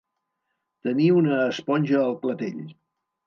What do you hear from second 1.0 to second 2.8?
una esponja al clatell.